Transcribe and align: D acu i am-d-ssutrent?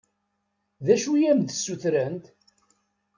D 0.85 0.87
acu 0.93 1.11
i 1.21 1.23
am-d-ssutrent? 1.31 2.25